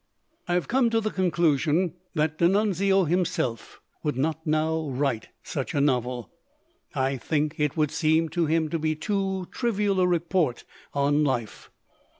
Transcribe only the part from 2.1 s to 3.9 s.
that D'Annunzio himself